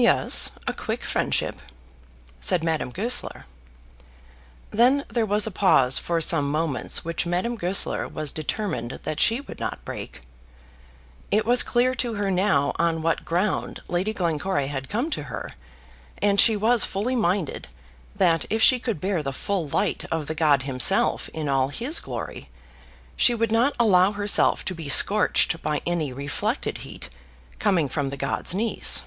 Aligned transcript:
"Yes; 0.00 0.52
a 0.68 0.72
quick 0.72 1.02
friendship," 1.02 1.60
said 2.40 2.62
Madame 2.62 2.90
Goesler. 2.92 3.46
Then 4.70 5.04
there 5.08 5.26
was 5.26 5.44
a 5.44 5.50
pause 5.50 5.98
for 5.98 6.20
some 6.20 6.48
moments 6.52 7.04
which 7.04 7.26
Madame 7.26 7.56
Goesler 7.56 8.06
was 8.06 8.30
determined 8.30 9.00
that 9.02 9.18
she 9.18 9.40
would 9.40 9.58
not 9.58 9.84
break. 9.84 10.22
It 11.32 11.44
was 11.44 11.64
clear 11.64 11.96
to 11.96 12.14
her 12.14 12.30
now 12.30 12.74
on 12.76 13.02
what 13.02 13.24
ground 13.24 13.80
Lady 13.88 14.12
Glencora 14.12 14.68
had 14.68 14.88
come 14.88 15.10
to 15.10 15.24
her, 15.24 15.54
and 16.22 16.40
she 16.40 16.56
was 16.56 16.84
fully 16.84 17.16
minded 17.16 17.66
that 18.14 18.46
if 18.48 18.62
she 18.62 18.78
could 18.78 19.00
bear 19.00 19.20
the 19.20 19.32
full 19.32 19.66
light 19.66 20.04
of 20.12 20.28
the 20.28 20.34
god 20.36 20.62
himself 20.62 21.28
in 21.30 21.48
all 21.48 21.70
his 21.70 21.98
glory, 21.98 22.48
she 23.16 23.34
would 23.34 23.50
not 23.50 23.74
allow 23.80 24.12
herself 24.12 24.64
to 24.66 24.76
be 24.76 24.88
scorched 24.88 25.60
by 25.60 25.80
any 25.84 26.12
reflected 26.12 26.78
heat 26.78 27.10
coming 27.58 27.88
from 27.88 28.10
the 28.10 28.16
god's 28.16 28.54
niece. 28.54 29.02